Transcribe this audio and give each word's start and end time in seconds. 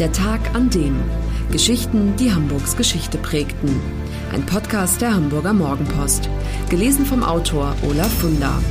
Der 0.00 0.12
Tag 0.12 0.54
an 0.54 0.70
dem. 0.70 0.98
Geschichten, 1.52 2.16
die 2.16 2.32
Hamburgs 2.32 2.74
Geschichte 2.74 3.18
prägten. 3.18 3.68
Ein 4.32 4.46
Podcast 4.46 5.02
der 5.02 5.12
Hamburger 5.12 5.52
Morgenpost. 5.52 6.30
Gelesen 6.70 7.04
vom 7.04 7.22
Autor 7.22 7.76
Olaf 7.82 8.10
Funder. 8.10 8.62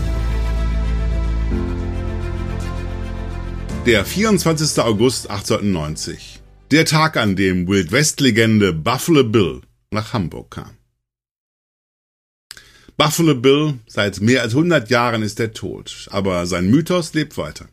Der 3.86 4.05
24. 4.05 4.79
August 4.79 5.29
1890. 5.29 6.41
Der 6.71 6.86
Tag, 6.86 7.15
an 7.15 7.36
dem 7.36 7.68
Wild 7.68 7.91
West-Legende 7.91 8.73
Buffalo 8.73 9.23
Bill 9.23 9.61
nach 9.91 10.14
Hamburg 10.14 10.50
kam. 10.50 10.71
Buffalo 12.98 13.36
Bill, 13.36 13.75
seit 13.86 14.20
mehr 14.20 14.41
als 14.41 14.55
100 14.55 14.89
Jahren 14.89 15.21
ist 15.21 15.39
er 15.39 15.54
tot, 15.54 16.07
aber 16.09 16.48
sein 16.48 16.71
Mythos 16.71 17.14
lebt 17.14 17.38
weiter. 17.38 17.68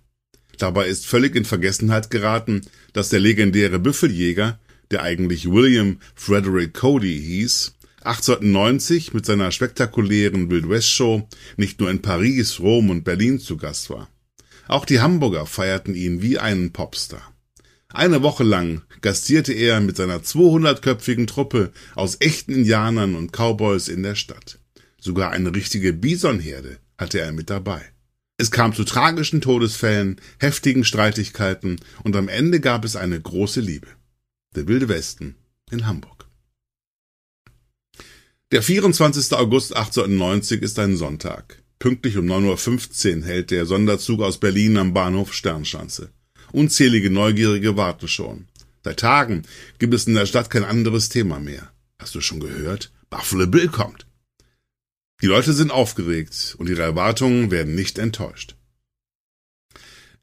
Dabei 0.58 0.86
ist 0.86 1.06
völlig 1.06 1.36
in 1.36 1.44
Vergessenheit 1.44 2.10
geraten, 2.10 2.62
dass 2.92 3.08
der 3.08 3.20
legendäre 3.20 3.78
Büffeljäger, 3.78 4.58
der 4.90 5.02
eigentlich 5.02 5.50
William 5.50 5.98
Frederick 6.14 6.74
Cody 6.74 7.20
hieß, 7.20 7.74
1890 8.06 9.14
mit 9.14 9.26
seiner 9.26 9.50
spektakulären 9.50 10.48
Wild 10.48 10.68
West 10.68 10.90
Show 10.90 11.28
nicht 11.56 11.80
nur 11.80 11.90
in 11.90 12.02
Paris, 12.02 12.60
Rom 12.60 12.90
und 12.90 13.02
Berlin 13.02 13.40
zu 13.40 13.56
Gast 13.56 13.90
war. 13.90 14.08
Auch 14.68 14.84
die 14.84 15.00
Hamburger 15.00 15.46
feierten 15.46 15.94
ihn 15.94 16.22
wie 16.22 16.38
einen 16.38 16.72
Popstar. 16.72 17.34
Eine 17.88 18.22
Woche 18.22 18.44
lang 18.44 18.82
gastierte 19.00 19.52
er 19.52 19.80
mit 19.80 19.96
seiner 19.96 20.18
200-köpfigen 20.18 21.26
Truppe 21.26 21.72
aus 21.94 22.16
echten 22.20 22.52
Indianern 22.52 23.14
und 23.14 23.32
Cowboys 23.32 23.88
in 23.88 24.02
der 24.02 24.14
Stadt. 24.14 24.58
Sogar 25.00 25.30
eine 25.30 25.54
richtige 25.54 25.92
Bisonherde 25.92 26.78
hatte 26.98 27.20
er 27.20 27.32
mit 27.32 27.50
dabei. 27.50 27.84
Es 28.38 28.50
kam 28.50 28.74
zu 28.74 28.84
tragischen 28.84 29.40
Todesfällen, 29.40 30.20
heftigen 30.38 30.84
Streitigkeiten 30.84 31.80
und 32.02 32.16
am 32.16 32.28
Ende 32.28 32.60
gab 32.60 32.84
es 32.84 32.94
eine 32.94 33.20
große 33.20 33.60
Liebe. 33.60 33.88
Der 34.54 34.68
Wilde 34.68 34.88
Westen 34.88 35.36
in 35.70 35.86
Hamburg. 35.86 36.26
Der 38.52 38.62
24. 38.62 39.32
August 39.32 39.74
1890 39.74 40.62
ist 40.62 40.78
ein 40.78 40.96
Sonntag. 40.96 41.62
Pünktlich 41.78 42.16
um 42.16 42.26
9.15 42.26 43.20
Uhr 43.20 43.26
hält 43.26 43.50
der 43.50 43.66
Sonderzug 43.66 44.20
aus 44.22 44.38
Berlin 44.38 44.76
am 44.76 44.94
Bahnhof 44.94 45.32
Sternschanze. 45.32 46.10
Unzählige 46.52 47.10
Neugierige 47.10 47.76
warten 47.76 48.08
schon. 48.08 48.46
Seit 48.84 49.00
Tagen 49.00 49.42
gibt 49.78 49.94
es 49.94 50.06
in 50.06 50.14
der 50.14 50.26
Stadt 50.26 50.48
kein 50.48 50.62
anderes 50.62 51.08
Thema 51.08 51.40
mehr. 51.40 51.72
Hast 51.98 52.14
du 52.14 52.20
schon 52.20 52.40
gehört? 52.40 52.92
Buffalo 53.10 53.46
Bill 53.46 53.68
kommt. 53.68 54.06
Die 55.22 55.26
Leute 55.26 55.54
sind 55.54 55.70
aufgeregt 55.70 56.56
und 56.58 56.68
ihre 56.68 56.82
Erwartungen 56.82 57.50
werden 57.50 57.74
nicht 57.74 57.98
enttäuscht. 57.98 58.54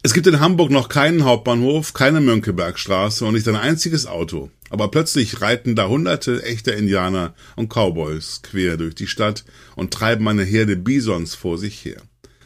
Es 0.05 0.13
gibt 0.13 0.27
in 0.27 0.41
Hamburg 0.41 0.69
noch 0.69 0.89
keinen 0.89 1.23
Hauptbahnhof, 1.23 1.93
keine 1.93 2.19
Mönckebergstraße 2.19 3.25
und 3.25 3.33
nicht 3.33 3.47
ein 3.47 3.55
einziges 3.55 4.05
Auto. 4.05 4.51
Aber 4.69 4.91
plötzlich 4.91 5.39
reiten 5.39 5.75
da 5.75 5.87
hunderte 5.87 6.43
echter 6.43 6.75
Indianer 6.75 7.33
und 7.55 7.69
Cowboys 7.69 8.41
quer 8.43 8.75
durch 8.75 8.95
die 8.95 9.07
Stadt 9.07 9.45
und 9.75 9.93
treiben 9.93 10.27
eine 10.27 10.43
Herde 10.43 10.75
Bisons 10.75 11.35
vor 11.35 11.57
sich 11.57 11.85
her. 11.85 12.01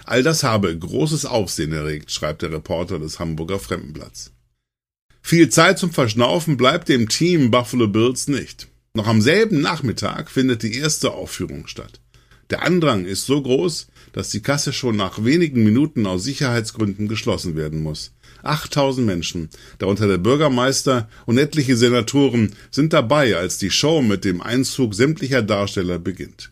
All 0.06 0.24
das 0.24 0.44
habe 0.44 0.78
großes 0.78 1.26
Aufsehen 1.26 1.74
erregt, 1.74 2.12
schreibt 2.12 2.44
der 2.44 2.52
Reporter 2.52 3.00
des 3.00 3.20
Hamburger 3.20 3.60
Fremdenblatts. 3.60 4.32
Viel 5.22 5.50
Zeit 5.50 5.80
zum 5.80 5.92
Verschnaufen 5.92 6.56
bleibt 6.56 6.88
dem 6.88 7.10
Team 7.10 7.52
Buffalo 7.52 7.88
Bills 7.88 8.28
nicht. 8.28 8.68
Noch 8.94 9.08
am 9.08 9.22
selben 9.22 9.62
Nachmittag 9.62 10.32
findet 10.32 10.64
die 10.64 10.78
erste 10.78 11.12
Aufführung 11.12 11.68
statt. 11.68 12.00
Der 12.50 12.64
Andrang 12.64 13.06
ist 13.06 13.26
so 13.26 13.42
groß, 13.42 13.88
dass 14.14 14.30
die 14.30 14.42
Kasse 14.42 14.72
schon 14.72 14.96
nach 14.96 15.24
wenigen 15.24 15.64
Minuten 15.64 16.06
aus 16.06 16.24
Sicherheitsgründen 16.24 17.08
geschlossen 17.08 17.56
werden 17.56 17.84
muss. 17.84 18.14
8000 18.44 19.06
Menschen, 19.06 19.50
darunter 19.80 20.08
der 20.08 20.18
Bürgermeister 20.18 21.10
und 21.26 21.38
etliche 21.38 21.76
Senatoren, 21.76 22.54
sind 22.72 22.94
dabei, 22.94 23.36
als 23.36 23.58
die 23.58 23.72
Show 23.72 24.02
mit 24.02 24.24
dem 24.24 24.42
Einzug 24.42 24.94
sämtlicher 24.94 25.42
Darsteller 25.42 26.00
beginnt. 26.00 26.52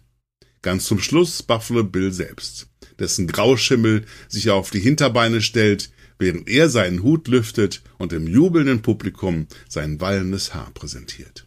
Ganz 0.62 0.86
zum 0.86 1.00
Schluss 1.00 1.44
Buffalo 1.44 1.84
Bill 1.84 2.12
selbst, 2.12 2.68
dessen 3.00 3.28
Grauschimmel 3.28 4.06
sich 4.28 4.50
auf 4.50 4.72
die 4.72 4.80
Hinterbeine 4.80 5.42
stellt, 5.42 5.92
während 6.20 6.50
er 6.50 6.70
seinen 6.70 7.04
Hut 7.04 7.28
lüftet 7.28 7.82
und 7.98 8.14
im 8.14 8.28
jubelnden 8.28 8.82
Publikum 8.82 9.48
sein 9.70 10.02
wallendes 10.02 10.54
Haar 10.54 10.72
präsentiert. 10.74 11.45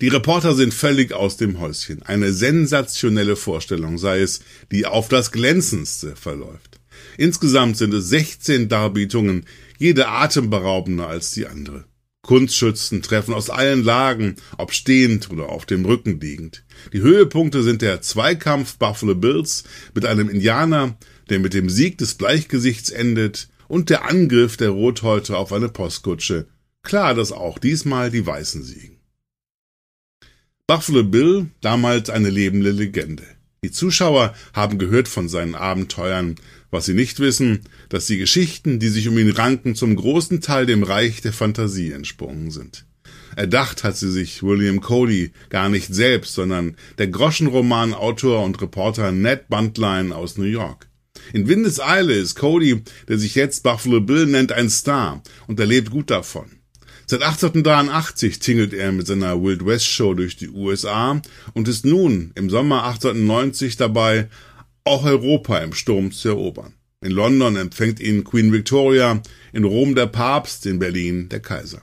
Die 0.00 0.08
Reporter 0.08 0.54
sind 0.54 0.74
völlig 0.74 1.12
aus 1.12 1.36
dem 1.36 1.60
Häuschen. 1.60 2.02
Eine 2.02 2.32
sensationelle 2.32 3.36
Vorstellung 3.36 3.98
sei 3.98 4.20
es, 4.20 4.40
die 4.70 4.86
auf 4.86 5.08
das 5.08 5.32
Glänzendste 5.32 6.16
verläuft. 6.16 6.80
Insgesamt 7.16 7.76
sind 7.76 7.94
es 7.94 8.08
16 8.08 8.68
Darbietungen, 8.68 9.46
jede 9.78 10.08
atemberaubender 10.08 11.08
als 11.08 11.32
die 11.32 11.46
andere. 11.46 11.84
Kunstschützen 12.22 13.02
treffen 13.02 13.34
aus 13.34 13.50
allen 13.50 13.84
Lagen, 13.84 14.36
ob 14.56 14.72
stehend 14.72 15.30
oder 15.30 15.50
auf 15.50 15.66
dem 15.66 15.84
Rücken 15.84 16.20
liegend. 16.20 16.64
Die 16.92 17.00
Höhepunkte 17.00 17.62
sind 17.62 17.82
der 17.82 18.00
Zweikampf 18.00 18.78
Buffalo 18.78 19.14
Bills 19.14 19.64
mit 19.94 20.06
einem 20.06 20.28
Indianer, 20.28 20.96
der 21.28 21.38
mit 21.38 21.54
dem 21.54 21.68
Sieg 21.68 21.98
des 21.98 22.14
Bleichgesichts 22.14 22.90
endet, 22.90 23.48
und 23.68 23.90
der 23.90 24.08
Angriff 24.08 24.56
der 24.56 24.70
Rothäute 24.70 25.36
auf 25.36 25.52
eine 25.52 25.68
Postkutsche. 25.68 26.46
Klar, 26.82 27.14
dass 27.14 27.32
auch 27.32 27.58
diesmal 27.58 28.10
die 28.10 28.26
Weißen 28.26 28.62
siegen. 28.62 28.93
Buffalo 30.66 31.04
Bill, 31.04 31.50
damals 31.60 32.08
eine 32.08 32.30
lebende 32.30 32.70
Legende. 32.70 33.24
Die 33.62 33.70
Zuschauer 33.70 34.34
haben 34.54 34.78
gehört 34.78 35.08
von 35.08 35.28
seinen 35.28 35.54
Abenteuern, 35.54 36.36
was 36.70 36.86
sie 36.86 36.94
nicht 36.94 37.20
wissen, 37.20 37.64
dass 37.90 38.06
die 38.06 38.16
Geschichten, 38.16 38.78
die 38.78 38.88
sich 38.88 39.06
um 39.06 39.18
ihn 39.18 39.30
ranken, 39.30 39.74
zum 39.74 39.94
großen 39.94 40.40
Teil 40.40 40.64
dem 40.64 40.82
Reich 40.82 41.20
der 41.20 41.34
Fantasie 41.34 41.92
entsprungen 41.92 42.50
sind. 42.50 42.86
Erdacht 43.36 43.84
hat 43.84 43.98
sie 43.98 44.10
sich 44.10 44.42
William 44.42 44.80
Cody 44.80 45.32
gar 45.50 45.68
nicht 45.68 45.94
selbst, 45.94 46.32
sondern 46.32 46.76
der 46.96 47.08
Groschenroman-Autor 47.08 48.42
und 48.42 48.62
Reporter 48.62 49.12
Ned 49.12 49.50
Buntline 49.50 50.16
aus 50.16 50.38
New 50.38 50.44
York. 50.44 50.88
In 51.34 51.46
Windeseile 51.46 52.14
ist 52.14 52.36
Cody, 52.36 52.82
der 53.08 53.18
sich 53.18 53.34
jetzt 53.34 53.64
Buffalo 53.64 54.00
Bill 54.00 54.24
nennt, 54.24 54.50
ein 54.50 54.70
Star 54.70 55.22
und 55.46 55.60
er 55.60 55.66
lebt 55.66 55.90
gut 55.90 56.10
davon. 56.10 56.46
Seit 57.06 57.22
1883 57.22 58.38
tingelt 58.38 58.72
er 58.72 58.90
mit 58.92 59.06
seiner 59.06 59.42
Wild 59.42 59.66
West 59.66 59.86
Show 59.86 60.14
durch 60.14 60.36
die 60.36 60.48
USA 60.48 61.20
und 61.52 61.68
ist 61.68 61.84
nun 61.84 62.32
im 62.34 62.48
Sommer 62.48 62.84
1890 62.84 63.76
dabei, 63.76 64.28
auch 64.84 65.04
Europa 65.04 65.58
im 65.58 65.74
Sturm 65.74 66.12
zu 66.12 66.28
erobern. 66.28 66.74
In 67.02 67.10
London 67.10 67.56
empfängt 67.56 68.00
ihn 68.00 68.24
Queen 68.24 68.52
Victoria, 68.52 69.20
in 69.52 69.64
Rom 69.64 69.94
der 69.94 70.06
Papst, 70.06 70.64
in 70.64 70.78
Berlin 70.78 71.28
der 71.28 71.40
Kaiser. 71.40 71.82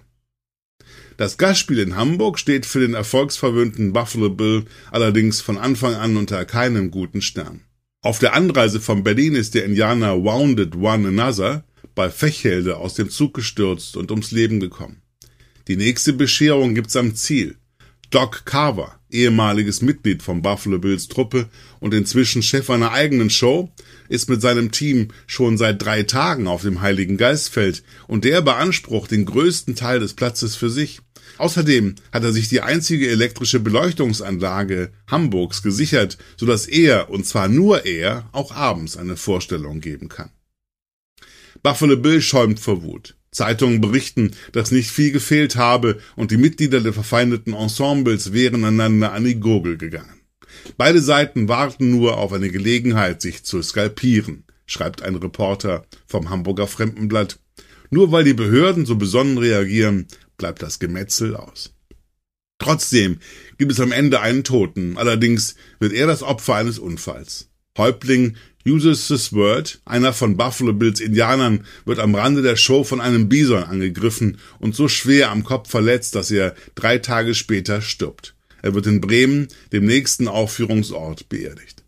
Das 1.18 1.38
Gastspiel 1.38 1.78
in 1.78 1.96
Hamburg 1.96 2.40
steht 2.40 2.66
für 2.66 2.80
den 2.80 2.96
erfolgsverwöhnten 2.96 3.94
Buffalo 3.94 4.32
Bill 4.32 4.66
allerdings 4.90 5.40
von 5.40 5.60
Anfang 5.60 5.94
an 5.94 6.18
unter 6.18 6.44
keinem 6.46 6.90
guten 6.90 7.22
Stern. 7.22 7.62
Auf 8.02 8.18
der 8.18 8.34
Anreise 8.34 8.82
von 8.82 9.04
Berlin 9.04 9.36
ist 9.36 9.54
der 9.54 9.66
Indianer 9.66 10.24
Wounded 10.24 10.76
One 10.76 11.10
Another 11.10 11.64
bei 11.94 12.10
Fechhelde 12.10 12.78
aus 12.78 12.96
dem 12.96 13.12
Zug 13.12 13.36
gestürzt 13.36 13.96
und 13.96 14.10
ums 14.10 14.32
Leben 14.32 14.60
gekommen. 14.60 15.01
Die 15.72 15.78
nächste 15.78 16.12
Bescherung 16.12 16.76
gibt's 16.76 16.98
am 16.98 17.16
Ziel. 17.16 17.56
Doc 18.10 18.44
Carver, 18.44 19.00
ehemaliges 19.10 19.82
Mitglied 19.82 20.22
von 20.22 20.42
Buffalo 20.42 20.80
Bills 20.80 21.08
Truppe 21.08 21.48
und 21.80 21.94
inzwischen 21.94 22.44
Chef 22.44 22.70
einer 22.70 22.92
eigenen 22.92 23.30
Show, 23.30 23.72
ist 24.10 24.30
mit 24.30 24.42
seinem 24.42 24.74
Team 24.74 25.14
schon 25.28 25.58
seit 25.58 25.82
drei 25.82 26.04
Tagen 26.04 26.48
auf 26.48 26.64
dem 26.64 26.82
Heiligen 26.82 27.16
Geistfeld 27.16 27.84
und 28.08 28.26
der 28.26 28.42
beansprucht 28.42 29.12
den 29.12 29.24
größten 29.24 29.78
Teil 29.78 30.02
des 30.02 30.14
Platzes 30.14 30.58
für 30.58 30.70
sich. 30.70 31.00
Außerdem 31.38 31.96
hat 32.12 32.24
er 32.24 32.34
sich 32.34 32.50
die 32.50 32.60
einzige 32.60 33.10
elektrische 33.10 33.62
Beleuchtungsanlage 33.62 34.92
Hamburgs 35.08 35.64
gesichert, 35.64 36.18
so 36.36 36.46
dass 36.46 36.68
er, 36.68 37.10
und 37.10 37.26
zwar 37.26 37.48
nur 37.48 37.86
er, 37.86 38.28
auch 38.34 38.54
abends 38.54 38.98
eine 38.98 39.16
Vorstellung 39.16 39.80
geben 39.80 40.10
kann. 40.10 40.32
Buffalo 41.64 41.96
Bill 41.96 42.22
schäumt 42.22 42.60
vor 42.60 42.84
Wut. 42.84 43.16
Zeitungen 43.32 43.80
berichten, 43.80 44.32
dass 44.52 44.72
nicht 44.72 44.92
viel 44.92 45.12
gefehlt 45.12 45.56
habe 45.56 46.00
und 46.18 46.32
die 46.32 46.38
Mitglieder 46.38 46.82
der 46.82 46.92
verfeindeten 46.92 47.54
Ensembles 47.54 48.34
wären 48.34 48.66
einander 48.66 49.14
an 49.14 49.24
die 49.24 49.40
Gurgel 49.40 49.78
gegangen. 49.78 50.22
Beide 50.78 51.02
Seiten 51.02 51.48
warten 51.48 51.92
nur 51.92 52.18
auf 52.18 52.34
eine 52.34 52.50
Gelegenheit, 52.50 53.22
sich 53.22 53.44
zu 53.44 53.62
skalpieren, 53.62 54.44
schreibt 54.66 55.02
ein 55.02 55.16
Reporter 55.16 55.86
vom 56.08 56.30
Hamburger 56.30 56.68
Fremdenblatt. 56.68 57.40
Nur 57.90 58.12
weil 58.12 58.26
die 58.26 58.34
Behörden 58.34 58.86
so 58.86 58.96
besonnen 58.96 59.38
reagieren, 59.38 60.08
bleibt 60.38 60.62
das 60.62 60.80
Gemetzel 60.80 61.36
aus. 61.36 61.74
Trotzdem 62.60 63.20
gibt 63.58 63.72
es 63.72 63.80
am 63.80 63.92
Ende 63.92 64.20
einen 64.20 64.44
Toten, 64.44 64.98
allerdings 64.98 65.56
wird 65.80 65.94
er 65.94 66.06
das 66.06 66.22
Opfer 66.22 66.56
eines 66.56 66.80
Unfalls. 66.80 67.50
Häuptling 67.78 68.36
Uses 68.66 69.08
this 69.08 69.34
word, 69.34 69.82
einer 69.86 70.14
von 70.14 70.38
Buffalo 70.38 70.74
Bills 70.74 71.00
Indianern, 71.00 71.66
wird 71.86 72.00
am 72.00 72.14
Rande 72.14 72.42
der 72.42 72.56
Show 72.56 72.84
von 72.84 73.02
einem 73.02 73.28
Bison 73.28 73.64
angegriffen 73.64 74.38
und 74.60 74.76
so 74.76 74.88
schwer 74.88 75.32
am 75.32 75.44
Kopf 75.44 75.70
verletzt, 75.70 76.16
dass 76.16 76.30
er 76.30 76.56
drei 76.76 77.00
Tage 77.00 77.34
später 77.34 77.82
stirbt. 77.82 78.36
Er 78.62 78.76
wird 78.76 78.86
in 78.86 79.02
Bremen, 79.02 79.48
dem 79.72 79.86
nächsten 79.86 80.28
Aufführungsort, 80.28 81.28
beerdigt. 81.30 81.84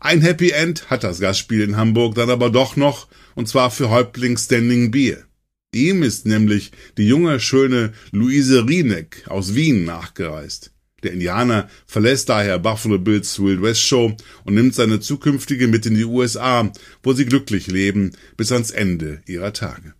Ein 0.00 0.20
Happy 0.20 0.50
End 0.50 0.90
hat 0.90 1.04
das 1.04 1.20
Gastspiel 1.20 1.62
in 1.62 1.76
Hamburg 1.76 2.16
dann 2.16 2.28
aber 2.28 2.50
doch 2.50 2.76
noch, 2.76 3.06
und 3.36 3.48
zwar 3.48 3.70
für 3.70 3.90
Häuptling 3.90 4.36
Standing 4.36 4.90
Beer. 4.90 5.24
Ihm 5.72 6.02
ist 6.02 6.26
nämlich 6.26 6.72
die 6.98 7.06
junge, 7.06 7.40
schöne 7.40 7.92
Luise 8.10 8.68
Rieneck 8.68 9.24
aus 9.28 9.54
Wien 9.54 9.84
nachgereist. 9.84 10.73
Der 11.04 11.12
Indianer 11.12 11.68
verlässt 11.86 12.30
daher 12.30 12.58
Buffalo 12.58 12.98
Bills 12.98 13.38
Wild 13.38 13.60
West 13.60 13.82
Show 13.82 14.16
und 14.44 14.54
nimmt 14.54 14.74
seine 14.74 15.00
zukünftige 15.00 15.68
mit 15.68 15.84
in 15.84 15.94
die 15.94 16.04
USA, 16.04 16.72
wo 17.02 17.12
sie 17.12 17.26
glücklich 17.26 17.66
leben 17.66 18.12
bis 18.38 18.50
ans 18.50 18.70
Ende 18.70 19.20
ihrer 19.26 19.52
Tage. 19.52 19.92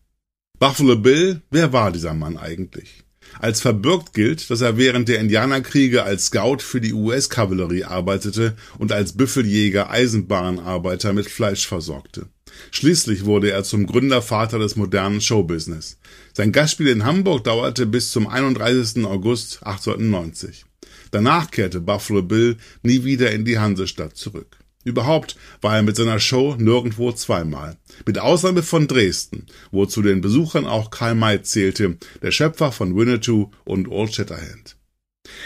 Buffalo 0.59 0.97
Bill, 0.97 1.43
wer 1.51 1.75
war 1.75 1.93
dieser 1.93 2.15
Mann 2.15 2.39
eigentlich? 2.39 3.05
Als 3.39 3.61
verbürgt 3.61 4.15
gilt, 4.15 4.49
dass 4.49 4.63
er 4.63 4.79
während 4.79 5.09
der 5.09 5.21
Indianerkriege 5.21 6.05
als 6.05 6.27
Scout 6.27 6.59
für 6.61 6.81
die 6.81 6.95
US-Kavallerie 6.95 7.85
arbeitete 7.85 8.57
und 8.79 8.93
als 8.93 9.17
Büffeljäger 9.17 9.91
Eisenbahnarbeiter 9.91 11.13
mit 11.13 11.29
Fleisch 11.29 11.67
versorgte. 11.67 12.29
Schließlich 12.71 13.25
wurde 13.25 13.51
er 13.51 13.65
zum 13.65 13.87
Gründervater 13.87 14.59
des 14.59 14.77
modernen 14.77 15.21
Showbusiness. 15.21 15.99
Sein 16.33 16.53
Gastspiel 16.53 16.89
in 16.89 17.05
Hamburg 17.05 17.45
dauerte 17.45 17.87
bis 17.87 18.11
zum 18.11 18.27
31. 18.27 19.05
August 19.05 19.65
1890. 19.67 20.65
Danach 21.15 21.53
kehrte 21.53 21.81
Buffalo 21.81 22.23
Bill 22.23 22.57
nie 22.83 23.05
wieder 23.05 23.31
in 23.31 23.45
die 23.45 23.61
Hansestadt 23.61 24.17
zurück. 24.17 24.59
Überhaupt 24.83 25.37
war 25.61 25.77
er 25.77 25.85
mit 25.85 25.95
seiner 25.95 26.19
Show 26.19 26.57
nirgendwo 26.59 27.13
zweimal. 27.13 27.77
Mit 28.05 28.19
Ausnahme 28.19 28.65
von 28.65 28.89
Dresden, 28.89 29.47
wo 29.71 29.87
zu 29.87 30.03
den 30.03 30.21
Besuchern 30.21 30.67
auch 30.67 30.91
Karl 30.91 31.15
May 31.15 31.41
zählte, 31.43 31.99
der 32.21 32.33
Schöpfer 32.33 32.73
von 32.73 32.97
Winnetou 32.97 33.53
und 33.65 33.87
Old 33.87 34.13
Shatterhand. 34.13 34.77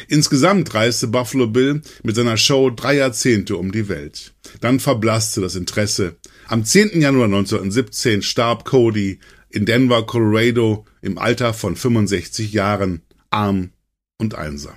Insgesamt 0.08 0.72
reiste 0.72 1.06
Buffalo 1.06 1.46
Bill 1.46 1.82
mit 2.02 2.16
seiner 2.16 2.38
Show 2.38 2.70
drei 2.70 2.96
Jahrzehnte 2.96 3.58
um 3.58 3.70
die 3.70 3.90
Welt. 3.90 4.32
Dann 4.62 4.80
verblasste 4.80 5.42
das 5.42 5.54
Interesse. 5.54 6.16
Am 6.46 6.64
10. 6.64 6.98
Januar 6.98 7.26
1917 7.26 8.22
starb 8.22 8.64
Cody 8.64 9.20
in 9.50 9.66
Denver, 9.66 10.06
Colorado 10.06 10.86
im 11.02 11.18
Alter 11.18 11.52
von 11.52 11.76
65 11.76 12.54
Jahren, 12.54 13.02
arm 13.28 13.72
und 14.16 14.34
einsam. 14.34 14.76